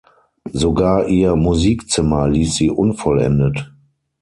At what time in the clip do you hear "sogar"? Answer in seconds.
0.51-1.07